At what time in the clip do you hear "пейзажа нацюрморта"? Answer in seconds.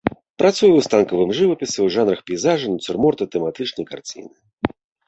2.33-3.23